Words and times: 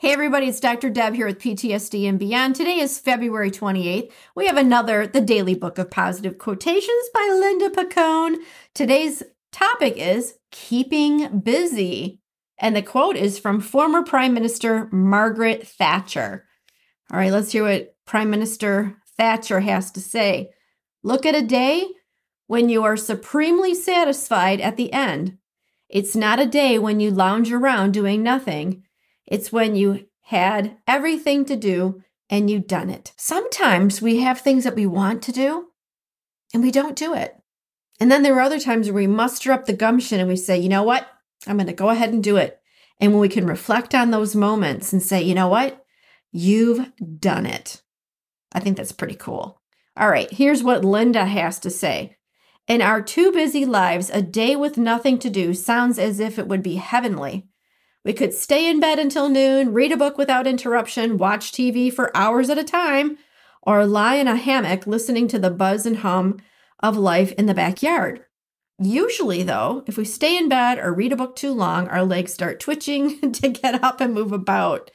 Hey, 0.00 0.14
everybody, 0.14 0.46
it's 0.46 0.60
Dr. 0.60 0.88
Deb 0.88 1.14
here 1.14 1.26
with 1.26 1.40
PTSD 1.40 2.08
and 2.08 2.18
Beyond. 2.18 2.56
Today 2.56 2.78
is 2.78 2.98
February 2.98 3.50
28th. 3.50 4.10
We 4.34 4.46
have 4.46 4.56
another 4.56 5.06
The 5.06 5.20
Daily 5.20 5.54
Book 5.54 5.76
of 5.76 5.90
Positive 5.90 6.38
Quotations 6.38 7.10
by 7.12 7.28
Linda 7.30 7.68
Picone. 7.68 8.36
Today's 8.74 9.22
topic 9.52 9.98
is 9.98 10.38
keeping 10.50 11.40
busy. 11.40 12.18
And 12.58 12.74
the 12.74 12.80
quote 12.80 13.14
is 13.14 13.38
from 13.38 13.60
former 13.60 14.02
Prime 14.02 14.32
Minister 14.32 14.88
Margaret 14.90 15.68
Thatcher. 15.68 16.46
All 17.12 17.18
right, 17.18 17.30
let's 17.30 17.52
hear 17.52 17.64
what 17.64 17.94
Prime 18.06 18.30
Minister 18.30 18.96
Thatcher 19.18 19.60
has 19.60 19.90
to 19.90 20.00
say. 20.00 20.48
Look 21.02 21.26
at 21.26 21.34
a 21.34 21.46
day 21.46 21.86
when 22.46 22.70
you 22.70 22.84
are 22.84 22.96
supremely 22.96 23.74
satisfied 23.74 24.62
at 24.62 24.78
the 24.78 24.94
end. 24.94 25.36
It's 25.90 26.16
not 26.16 26.40
a 26.40 26.46
day 26.46 26.78
when 26.78 27.00
you 27.00 27.10
lounge 27.10 27.52
around 27.52 27.92
doing 27.92 28.22
nothing. 28.22 28.84
It's 29.26 29.52
when 29.52 29.76
you 29.76 30.06
had 30.22 30.76
everything 30.86 31.44
to 31.46 31.56
do 31.56 32.02
and 32.28 32.48
you've 32.48 32.66
done 32.66 32.90
it. 32.90 33.12
Sometimes 33.16 34.00
we 34.00 34.20
have 34.20 34.40
things 34.40 34.64
that 34.64 34.76
we 34.76 34.86
want 34.86 35.22
to 35.22 35.32
do 35.32 35.68
and 36.54 36.62
we 36.62 36.70
don't 36.70 36.96
do 36.96 37.14
it. 37.14 37.36
And 37.98 38.10
then 38.10 38.22
there 38.22 38.34
are 38.36 38.40
other 38.40 38.60
times 38.60 38.86
where 38.86 38.94
we 38.94 39.06
muster 39.06 39.52
up 39.52 39.66
the 39.66 39.72
gumption 39.72 40.20
and 40.20 40.28
we 40.28 40.36
say, 40.36 40.58
you 40.58 40.68
know 40.68 40.82
what? 40.82 41.08
I'm 41.46 41.56
going 41.56 41.66
to 41.66 41.72
go 41.72 41.90
ahead 41.90 42.12
and 42.12 42.22
do 42.22 42.36
it. 42.36 42.60
And 43.00 43.12
when 43.12 43.20
we 43.20 43.28
can 43.28 43.46
reflect 43.46 43.94
on 43.94 44.10
those 44.10 44.36
moments 44.36 44.92
and 44.92 45.02
say, 45.02 45.22
you 45.22 45.34
know 45.34 45.48
what? 45.48 45.84
You've 46.32 46.92
done 47.18 47.46
it. 47.46 47.82
I 48.52 48.60
think 48.60 48.76
that's 48.76 48.92
pretty 48.92 49.16
cool. 49.16 49.60
All 49.96 50.08
right, 50.08 50.30
here's 50.30 50.62
what 50.62 50.84
Linda 50.84 51.26
has 51.26 51.58
to 51.60 51.70
say. 51.70 52.16
In 52.68 52.80
our 52.80 53.02
too 53.02 53.32
busy 53.32 53.64
lives, 53.64 54.10
a 54.10 54.22
day 54.22 54.54
with 54.54 54.78
nothing 54.78 55.18
to 55.18 55.30
do 55.30 55.54
sounds 55.54 55.98
as 55.98 56.20
if 56.20 56.38
it 56.38 56.46
would 56.46 56.62
be 56.62 56.76
heavenly. 56.76 57.48
We 58.04 58.12
could 58.12 58.32
stay 58.32 58.68
in 58.68 58.80
bed 58.80 58.98
until 58.98 59.28
noon, 59.28 59.72
read 59.72 59.92
a 59.92 59.96
book 59.96 60.16
without 60.16 60.46
interruption, 60.46 61.18
watch 61.18 61.52
TV 61.52 61.92
for 61.92 62.16
hours 62.16 62.48
at 62.48 62.58
a 62.58 62.64
time, 62.64 63.18
or 63.62 63.84
lie 63.84 64.14
in 64.14 64.26
a 64.26 64.36
hammock 64.36 64.86
listening 64.86 65.28
to 65.28 65.38
the 65.38 65.50
buzz 65.50 65.84
and 65.84 65.98
hum 65.98 66.38
of 66.82 66.96
life 66.96 67.32
in 67.32 67.46
the 67.46 67.54
backyard. 67.54 68.24
Usually, 68.78 69.42
though, 69.42 69.84
if 69.86 69.98
we 69.98 70.06
stay 70.06 70.38
in 70.38 70.48
bed 70.48 70.78
or 70.78 70.94
read 70.94 71.12
a 71.12 71.16
book 71.16 71.36
too 71.36 71.52
long, 71.52 71.86
our 71.88 72.02
legs 72.02 72.32
start 72.32 72.60
twitching 72.60 73.32
to 73.32 73.48
get 73.48 73.84
up 73.84 74.00
and 74.00 74.14
move 74.14 74.32
about. 74.32 74.90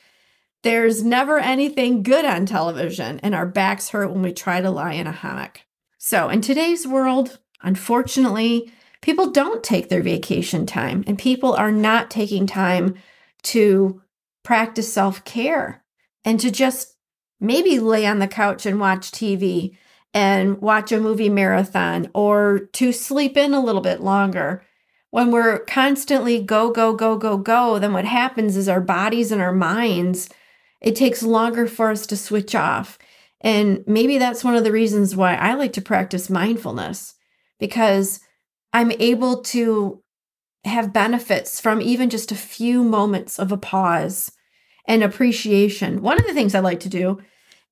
There's 0.64 1.04
never 1.04 1.38
anything 1.38 2.02
good 2.02 2.26
on 2.26 2.48
television, 2.48 3.20
and 3.20 3.36
our 3.36 3.46
backs 3.46 3.90
hurt 3.90 4.12
when 4.12 4.24
we 4.24 4.34
try 4.34 4.62
to 4.62 4.72
lie 4.72 4.94
in 4.94 5.06
a 5.06 5.12
hammock. 5.12 5.62
So, 6.00 6.28
in 6.30 6.42
today's 6.42 6.88
world, 6.88 7.38
unfortunately, 7.62 8.72
people 9.06 9.30
don't 9.30 9.64
take 9.64 9.90
their 9.90 10.02
vacation 10.02 10.66
time 10.66 11.04
and 11.06 11.20
people 11.20 11.54
are 11.54 11.72
not 11.72 12.10
taking 12.10 12.48
time 12.48 12.96
to 13.44 14.02
practice 14.44 14.92
self 14.92 15.24
care 15.24 15.84
and 16.26 16.40
to 16.40 16.50
just 16.50 16.96
maybe 17.40 17.78
lay 17.78 18.08
on 18.08 18.18
the 18.18 18.28
couch 18.28 18.66
and 18.66 18.80
watch 18.80 19.12
TV 19.12 19.78
and 20.12 20.60
watch 20.60 20.92
a 20.92 21.00
movie 21.00 21.30
marathon 21.30 22.10
or 22.16 22.62
to 22.74 22.92
sleep 22.92 23.38
in 23.38 23.54
a 23.54 23.64
little 23.64 23.82
bit 23.82 24.02
longer. 24.02 24.64
When 25.12 25.30
we're 25.30 25.60
constantly 25.60 26.42
go, 26.42 26.72
go, 26.72 26.96
go, 26.96 27.16
go, 27.16 27.38
go, 27.38 27.78
then 27.78 27.94
what 27.94 28.06
happens 28.06 28.58
is 28.58 28.68
our 28.68 28.82
bodies 28.82 29.32
and 29.32 29.40
our 29.40 29.54
minds, 29.54 30.30
it 30.82 30.96
takes 30.96 31.22
longer 31.22 31.68
for 31.68 31.92
us 31.92 32.08
to 32.08 32.18
switch 32.18 32.56
off. 32.56 32.98
And 33.40 33.84
maybe 33.86 34.18
that's 34.18 34.44
one 34.44 34.56
of 34.56 34.64
the 34.64 34.72
reasons 34.72 35.16
why 35.16 35.36
I 35.36 35.54
like 35.54 35.74
to 35.74 35.82
practice 35.82 36.28
mindfulness 36.28 37.14
because 37.60 38.20
I'm 38.76 38.92
able 39.00 39.42
to 39.44 40.04
have 40.66 40.92
benefits 40.92 41.62
from 41.62 41.82
even 41.82 42.10
just 42.10 42.34
a 42.34 42.36
few 42.36 42.84
moments 42.84 43.40
of 43.40 43.54
a 43.54 43.58
pause 43.58 44.34
and 44.86 45.02
appreciation. 45.02 46.02
One 46.02 46.20
of 46.20 46.28
the 46.28 46.34
things 46.34 46.54
I 46.54 46.60
like 46.60 46.82
to 46.82 46.90
do 46.90 47.22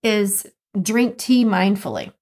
is 0.02 0.48
drink 0.82 1.18
tea 1.18 1.44
mindfully 1.44 2.14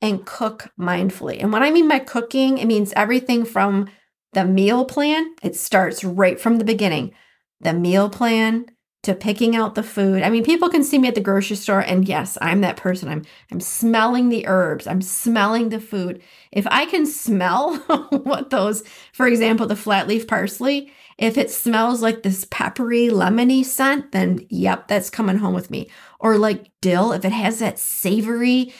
and 0.00 0.24
cook 0.24 0.72
mindfully. 0.80 1.36
And 1.38 1.52
when 1.52 1.62
I 1.62 1.70
mean 1.70 1.86
by 1.86 1.98
cooking, 1.98 2.56
it 2.56 2.64
means 2.64 2.94
everything 2.96 3.44
from 3.44 3.90
the 4.32 4.46
meal 4.46 4.86
plan, 4.86 5.34
it 5.42 5.54
starts 5.54 6.02
right 6.02 6.40
from 6.40 6.56
the 6.56 6.64
beginning. 6.64 7.12
The 7.60 7.74
meal 7.74 8.08
plan, 8.08 8.70
to 9.04 9.14
picking 9.14 9.54
out 9.54 9.74
the 9.74 9.82
food. 9.82 10.22
I 10.22 10.30
mean, 10.30 10.44
people 10.44 10.68
can 10.68 10.82
see 10.82 10.98
me 10.98 11.08
at 11.08 11.14
the 11.14 11.20
grocery 11.20 11.56
store 11.56 11.80
and 11.80 12.08
yes, 12.08 12.36
I'm 12.40 12.60
that 12.62 12.76
person. 12.76 13.08
I'm 13.08 13.24
I'm 13.52 13.60
smelling 13.60 14.28
the 14.28 14.46
herbs. 14.46 14.86
I'm 14.86 15.02
smelling 15.02 15.68
the 15.68 15.80
food. 15.80 16.20
If 16.50 16.66
I 16.66 16.86
can 16.86 17.06
smell 17.06 17.76
what 18.10 18.50
those, 18.50 18.82
for 19.12 19.26
example, 19.26 19.66
the 19.66 19.76
flat 19.76 20.08
leaf 20.08 20.26
parsley, 20.26 20.92
if 21.16 21.38
it 21.38 21.50
smells 21.50 22.02
like 22.02 22.22
this 22.22 22.46
peppery 22.50 23.08
lemony 23.08 23.64
scent, 23.64 24.12
then 24.12 24.46
yep, 24.50 24.88
that's 24.88 25.10
coming 25.10 25.38
home 25.38 25.54
with 25.54 25.70
me. 25.70 25.88
Or 26.20 26.36
like 26.36 26.70
dill, 26.80 27.12
if 27.12 27.24
it 27.24 27.32
has 27.32 27.60
that 27.60 27.78
savory 27.78 28.72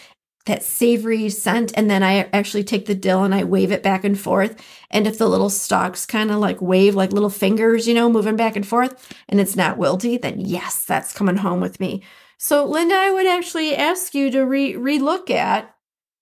that 0.48 0.62
savory 0.62 1.28
scent 1.28 1.72
and 1.76 1.88
then 1.88 2.02
I 2.02 2.28
actually 2.32 2.64
take 2.64 2.86
the 2.86 2.94
dill 2.94 3.24
and 3.24 3.34
I 3.34 3.44
wave 3.44 3.70
it 3.70 3.82
back 3.82 4.04
and 4.04 4.18
forth 4.18 4.60
and 4.90 5.06
if 5.06 5.18
the 5.18 5.28
little 5.28 5.50
stalks 5.50 6.04
kind 6.04 6.30
of 6.30 6.38
like 6.38 6.60
wave 6.60 6.94
like 6.94 7.12
little 7.12 7.30
fingers, 7.30 7.86
you 7.86 7.94
know, 7.94 8.10
moving 8.10 8.36
back 8.36 8.56
and 8.56 8.66
forth 8.66 9.14
and 9.28 9.40
it's 9.40 9.56
not 9.56 9.78
wilty, 9.78 10.20
then 10.20 10.40
yes, 10.40 10.84
that's 10.84 11.12
coming 11.12 11.36
home 11.36 11.60
with 11.60 11.78
me. 11.78 12.02
So 12.38 12.64
Linda, 12.64 12.94
I 12.94 13.10
would 13.10 13.26
actually 13.26 13.74
ask 13.74 14.14
you 14.14 14.30
to 14.30 14.42
re 14.42 14.74
relook 14.74 15.30
at 15.30 15.74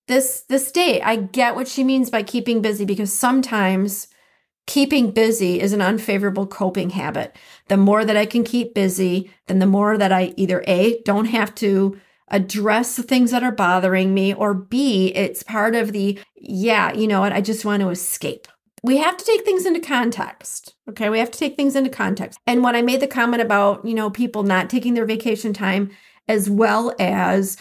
this 0.08 0.42
this 0.48 0.70
date. 0.70 1.02
I 1.02 1.16
get 1.16 1.54
what 1.54 1.68
she 1.68 1.84
means 1.84 2.10
by 2.10 2.22
keeping 2.22 2.62
busy 2.62 2.84
because 2.84 3.12
sometimes 3.12 4.08
keeping 4.66 5.12
busy 5.12 5.60
is 5.60 5.72
an 5.72 5.80
unfavorable 5.80 6.46
coping 6.46 6.90
habit. 6.90 7.36
The 7.68 7.76
more 7.76 8.04
that 8.04 8.16
I 8.16 8.26
can 8.26 8.44
keep 8.44 8.74
busy, 8.74 9.30
then 9.46 9.58
the 9.58 9.66
more 9.66 9.96
that 9.96 10.12
I 10.12 10.34
either 10.36 10.64
A, 10.66 11.00
don't 11.02 11.26
have 11.26 11.54
to 11.56 11.98
address 12.28 12.96
the 12.96 13.02
things 13.02 13.30
that 13.30 13.42
are 13.42 13.52
bothering 13.52 14.12
me, 14.12 14.34
or 14.34 14.54
B, 14.54 15.08
it's 15.14 15.42
part 15.42 15.74
of 15.74 15.92
the, 15.92 16.18
yeah, 16.34 16.92
you 16.92 17.06
know 17.06 17.20
what, 17.20 17.32
I 17.32 17.40
just 17.40 17.64
want 17.64 17.82
to 17.82 17.90
escape. 17.90 18.48
We 18.82 18.98
have 18.98 19.16
to 19.16 19.24
take 19.24 19.44
things 19.44 19.66
into 19.66 19.80
context. 19.80 20.74
Okay. 20.88 21.08
We 21.08 21.18
have 21.18 21.30
to 21.32 21.38
take 21.38 21.56
things 21.56 21.74
into 21.74 21.90
context. 21.90 22.38
And 22.46 22.62
when 22.62 22.76
I 22.76 22.82
made 22.82 23.00
the 23.00 23.08
comment 23.08 23.42
about, 23.42 23.84
you 23.84 23.94
know, 23.94 24.10
people 24.10 24.44
not 24.44 24.70
taking 24.70 24.94
their 24.94 25.06
vacation 25.06 25.52
time 25.52 25.90
as 26.28 26.48
well 26.48 26.94
as 26.98 27.56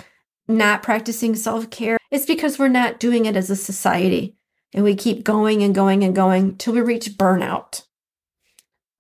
not 0.48 0.84
practicing 0.84 1.36
self 1.36 1.70
care, 1.72 1.98
it's 2.12 2.28
because 2.28 2.60
we're 2.60 2.68
not 2.68 3.00
doing 3.00 3.26
it 3.26 3.36
as 3.36 3.50
a 3.50 3.56
society. 3.56 4.36
And 4.74 4.84
we 4.84 4.94
keep 4.94 5.24
going 5.24 5.64
and 5.64 5.74
going 5.74 6.04
and 6.04 6.16
going 6.16 6.58
till 6.58 6.74
we 6.74 6.82
reach 6.82 7.18
burnout. 7.18 7.84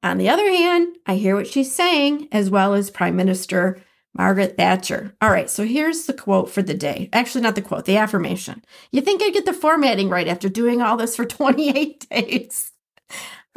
On 0.01 0.17
the 0.17 0.29
other 0.29 0.49
hand, 0.49 0.95
I 1.05 1.15
hear 1.15 1.35
what 1.35 1.47
she's 1.47 1.71
saying, 1.71 2.27
as 2.31 2.49
well 2.49 2.73
as 2.73 2.89
Prime 2.89 3.15
Minister 3.15 3.81
Margaret 4.17 4.55
Thatcher. 4.55 5.13
All 5.21 5.29
right, 5.29 5.49
so 5.49 5.65
here's 5.65 6.05
the 6.05 6.13
quote 6.13 6.49
for 6.49 6.61
the 6.61 6.73
day. 6.73 7.09
Actually, 7.11 7.41
not 7.41 7.55
the 7.55 7.61
quote, 7.61 7.85
the 7.85 7.97
affirmation. 7.97 8.63
You 8.91 9.01
think 9.01 9.21
I'd 9.21 9.33
get 9.33 9.45
the 9.45 9.53
formatting 9.53 10.09
right 10.09 10.27
after 10.27 10.47
doing 10.47 10.81
all 10.81 10.95
this 10.95 11.15
for 11.15 11.25
28 11.25 12.07
days? 12.09 12.71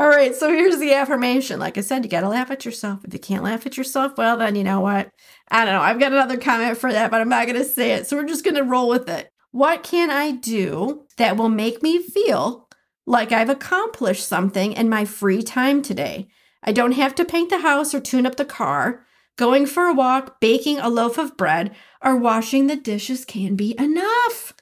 All 0.00 0.08
right, 0.08 0.34
so 0.34 0.48
here's 0.48 0.78
the 0.78 0.94
affirmation. 0.94 1.58
Like 1.60 1.78
I 1.78 1.80
said, 1.80 2.04
you 2.04 2.10
got 2.10 2.20
to 2.20 2.28
laugh 2.28 2.50
at 2.50 2.64
yourself. 2.64 3.04
If 3.04 3.12
you 3.12 3.20
can't 3.20 3.42
laugh 3.42 3.66
at 3.66 3.76
yourself, 3.76 4.16
well, 4.16 4.36
then 4.36 4.54
you 4.54 4.64
know 4.64 4.80
what? 4.80 5.10
I 5.50 5.64
don't 5.64 5.74
know. 5.74 5.80
I've 5.80 5.98
got 6.00 6.12
another 6.12 6.36
comment 6.36 6.78
for 6.78 6.92
that, 6.92 7.10
but 7.10 7.20
I'm 7.20 7.28
not 7.28 7.46
going 7.46 7.58
to 7.58 7.64
say 7.64 7.92
it. 7.92 8.06
So 8.06 8.16
we're 8.16 8.26
just 8.26 8.44
going 8.44 8.56
to 8.56 8.62
roll 8.62 8.88
with 8.88 9.08
it. 9.08 9.30
What 9.50 9.82
can 9.82 10.10
I 10.10 10.32
do 10.32 11.06
that 11.16 11.36
will 11.36 11.48
make 11.48 11.82
me 11.82 12.00
feel 12.02 12.68
like 13.06 13.32
I've 13.32 13.48
accomplished 13.48 14.26
something 14.26 14.72
in 14.72 14.88
my 14.88 15.04
free 15.04 15.42
time 15.42 15.82
today? 15.82 16.28
I 16.62 16.72
don't 16.72 16.92
have 16.92 17.14
to 17.16 17.24
paint 17.24 17.50
the 17.50 17.58
house 17.58 17.94
or 17.94 18.00
tune 18.00 18.26
up 18.26 18.36
the 18.36 18.44
car. 18.44 19.04
Going 19.38 19.66
for 19.66 19.84
a 19.84 19.94
walk, 19.94 20.40
baking 20.40 20.80
a 20.80 20.88
loaf 20.88 21.16
of 21.16 21.36
bread, 21.36 21.74
or 22.02 22.16
washing 22.16 22.66
the 22.66 22.74
dishes 22.74 23.24
can 23.24 23.54
be 23.54 23.76
enough. 23.78 24.52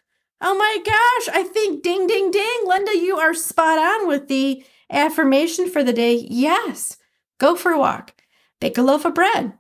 Oh 0.43 0.55
my 0.55 0.78
gosh, 0.84 1.34
I 1.34 1.44
think 1.44 1.82
ding, 1.82 2.06
ding, 2.06 2.31
ding. 2.31 2.58
Linda, 2.67 2.94
you 2.94 3.17
are 3.17 3.32
spot 3.32 3.78
on 3.78 4.06
with 4.06 4.28
the 4.28 4.62
affirmation 4.90 5.70
for 5.70 5.82
the 5.82 5.94
day. 5.94 6.26
Yes, 6.28 6.99
go 7.38 7.56
for 7.56 7.73
a 7.73 7.78
walk, 7.78 8.12
bake 8.61 8.76
a 8.76 8.82
loaf 8.82 9.06
of 9.06 9.14
bread, 9.14 9.55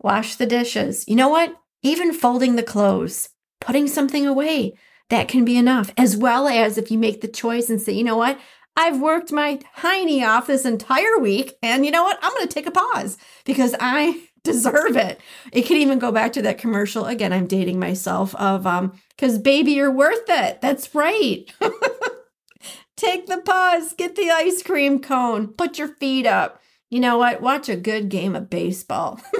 wash 0.00 0.36
the 0.36 0.46
dishes. 0.46 1.04
You 1.06 1.16
know 1.16 1.28
what? 1.28 1.54
Even 1.82 2.14
folding 2.14 2.56
the 2.56 2.62
clothes, 2.62 3.28
putting 3.60 3.86
something 3.86 4.26
away, 4.26 4.72
that 5.10 5.28
can 5.28 5.44
be 5.44 5.58
enough. 5.58 5.92
As 5.98 6.16
well 6.16 6.48
as 6.48 6.78
if 6.78 6.90
you 6.90 6.96
make 6.96 7.20
the 7.20 7.28
choice 7.28 7.68
and 7.68 7.78
say, 7.78 7.92
you 7.92 8.04
know 8.04 8.16
what? 8.16 8.40
I've 8.74 9.02
worked 9.02 9.32
my 9.32 9.60
hiney 9.76 10.26
off 10.26 10.46
this 10.46 10.64
entire 10.64 11.18
week, 11.18 11.58
and 11.62 11.84
you 11.84 11.90
know 11.90 12.04
what? 12.04 12.18
I'm 12.22 12.32
going 12.32 12.48
to 12.48 12.54
take 12.54 12.66
a 12.66 12.70
pause 12.70 13.18
because 13.44 13.74
I 13.78 14.28
deserve 14.44 14.96
it. 14.96 15.20
It 15.52 15.62
can 15.62 15.76
even 15.76 15.98
go 15.98 16.12
back 16.12 16.32
to 16.34 16.42
that 16.42 16.58
commercial 16.58 17.06
again. 17.06 17.32
I'm 17.32 17.46
dating 17.46 17.78
myself 17.78 18.34
of 18.36 18.66
um 18.66 18.92
cuz 19.18 19.38
baby 19.38 19.72
you're 19.72 19.90
worth 19.90 20.28
it. 20.28 20.60
That's 20.60 20.94
right. 20.94 21.44
Take 22.96 23.26
the 23.26 23.38
pause, 23.38 23.94
get 23.94 24.16
the 24.16 24.30
ice 24.30 24.62
cream 24.62 25.00
cone, 25.00 25.48
put 25.48 25.78
your 25.78 25.88
feet 25.88 26.26
up. 26.26 26.60
You 26.90 27.00
know 27.00 27.18
what? 27.18 27.40
Watch 27.40 27.68
a 27.68 27.76
good 27.76 28.08
game 28.08 28.36
of 28.36 28.50
baseball. 28.50 29.20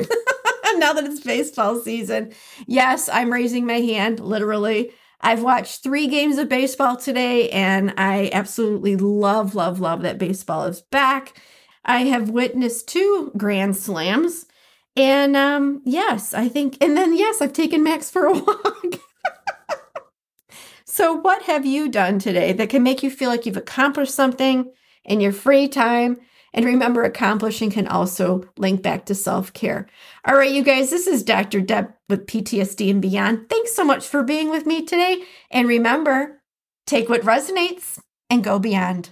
now 0.76 0.92
that 0.92 1.04
it's 1.04 1.20
baseball 1.20 1.78
season. 1.80 2.32
Yes, 2.66 3.08
I'm 3.08 3.32
raising 3.32 3.66
my 3.66 3.80
hand 3.80 4.20
literally. 4.20 4.92
I've 5.20 5.42
watched 5.42 5.84
3 5.84 6.08
games 6.08 6.38
of 6.38 6.48
baseball 6.48 6.96
today 6.96 7.48
and 7.50 7.94
I 7.96 8.30
absolutely 8.32 8.96
love 8.96 9.54
love 9.54 9.78
love 9.80 10.02
that 10.02 10.18
baseball 10.18 10.64
is 10.64 10.80
back. 10.80 11.40
I 11.84 12.04
have 12.04 12.30
witnessed 12.30 12.88
two 12.88 13.32
grand 13.36 13.76
slams 13.76 14.46
and 14.96 15.36
um, 15.36 15.82
yes, 15.84 16.34
I 16.34 16.48
think, 16.48 16.76
and 16.80 16.96
then 16.96 17.16
yes, 17.16 17.40
I've 17.40 17.52
taken 17.52 17.82
Max 17.82 18.10
for 18.10 18.26
a 18.26 18.32
walk. 18.38 18.84
so, 20.84 21.14
what 21.14 21.42
have 21.42 21.64
you 21.64 21.88
done 21.88 22.18
today 22.18 22.52
that 22.52 22.70
can 22.70 22.82
make 22.82 23.02
you 23.02 23.10
feel 23.10 23.30
like 23.30 23.46
you've 23.46 23.56
accomplished 23.56 24.14
something 24.14 24.72
in 25.04 25.20
your 25.20 25.32
free 25.32 25.68
time? 25.68 26.18
And 26.54 26.66
remember, 26.66 27.02
accomplishing 27.02 27.70
can 27.70 27.88
also 27.88 28.44
link 28.58 28.82
back 28.82 29.06
to 29.06 29.14
self 29.14 29.52
care. 29.52 29.88
All 30.26 30.36
right, 30.36 30.50
you 30.50 30.62
guys, 30.62 30.90
this 30.90 31.06
is 31.06 31.22
Dr. 31.22 31.60
Deb 31.60 31.92
with 32.08 32.26
PTSD 32.26 32.90
and 32.90 33.00
Beyond. 33.00 33.48
Thanks 33.48 33.72
so 33.72 33.84
much 33.84 34.06
for 34.06 34.22
being 34.22 34.50
with 34.50 34.66
me 34.66 34.84
today. 34.84 35.24
And 35.50 35.66
remember, 35.66 36.42
take 36.86 37.08
what 37.08 37.22
resonates 37.22 37.98
and 38.28 38.44
go 38.44 38.58
beyond. 38.58 39.10